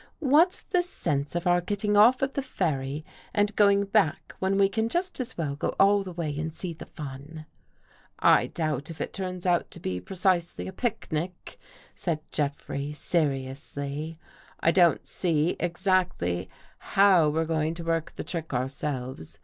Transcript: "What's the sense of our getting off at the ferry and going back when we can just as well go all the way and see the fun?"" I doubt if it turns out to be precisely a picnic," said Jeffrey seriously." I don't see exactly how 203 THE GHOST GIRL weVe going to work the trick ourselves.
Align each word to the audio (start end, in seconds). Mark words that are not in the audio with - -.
"What's 0.19 0.63
the 0.63 0.81
sense 0.81 1.35
of 1.35 1.45
our 1.45 1.61
getting 1.61 1.95
off 1.95 2.23
at 2.23 2.33
the 2.33 2.41
ferry 2.41 3.05
and 3.35 3.55
going 3.55 3.83
back 3.85 4.33
when 4.39 4.57
we 4.57 4.67
can 4.67 4.89
just 4.89 5.19
as 5.19 5.37
well 5.37 5.55
go 5.55 5.75
all 5.79 6.01
the 6.01 6.11
way 6.11 6.35
and 6.39 6.51
see 6.51 6.73
the 6.73 6.87
fun?"" 6.87 7.45
I 8.19 8.47
doubt 8.47 8.89
if 8.89 8.99
it 8.99 9.13
turns 9.13 9.45
out 9.45 9.69
to 9.69 9.79
be 9.79 10.01
precisely 10.01 10.67
a 10.67 10.73
picnic," 10.73 11.59
said 11.93 12.19
Jeffrey 12.31 12.93
seriously." 12.93 14.17
I 14.59 14.71
don't 14.71 15.05
see 15.07 15.55
exactly 15.59 16.49
how 16.79 17.29
203 17.29 17.33
THE 17.33 17.33
GHOST 17.33 17.33
GIRL 17.33 17.33
weVe 17.59 17.63
going 17.63 17.73
to 17.75 17.83
work 17.83 18.15
the 18.15 18.23
trick 18.23 18.55
ourselves. 18.55 19.37